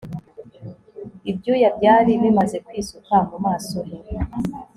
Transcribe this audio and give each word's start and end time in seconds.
ibyuya 1.31 1.69
byari 1.77 2.11
bimaze 2.21 2.57
kwisuka 2.65 3.15
mu 3.29 3.37
maso 3.45 3.77
he 3.87 3.97